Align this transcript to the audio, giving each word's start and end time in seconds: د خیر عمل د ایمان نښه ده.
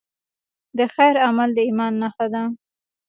د 0.77 0.79
خیر 0.93 1.15
عمل 1.27 1.49
د 1.55 1.59
ایمان 1.67 1.93
نښه 2.01 2.27
ده. 2.33 2.43